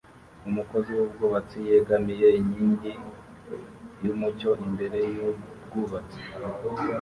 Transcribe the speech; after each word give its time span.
Umukozi 0.49 0.89
wubwubatsi 0.97 1.57
yegamiye 1.69 2.27
inkingi 2.39 2.91
yumucyo 4.05 4.51
imbere 4.65 4.99
yubwubatsi 5.15 6.19